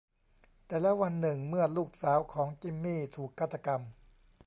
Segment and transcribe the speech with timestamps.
[0.67, 3.81] แต่แล้ววันหนึ่งเมื่อลูกสาวของ จิมมี่ ถูกฆาตกรรม